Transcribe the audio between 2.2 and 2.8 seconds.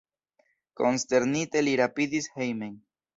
hejmen.